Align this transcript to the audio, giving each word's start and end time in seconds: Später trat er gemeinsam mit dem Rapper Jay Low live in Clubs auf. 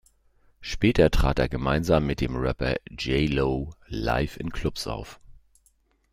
Später 0.61 1.11
trat 1.11 1.37
er 1.37 1.47
gemeinsam 1.47 2.07
mit 2.07 2.21
dem 2.21 2.35
Rapper 2.35 2.73
Jay 2.89 3.27
Low 3.27 3.69
live 3.85 4.35
in 4.37 4.49
Clubs 4.49 4.87
auf. 4.87 5.19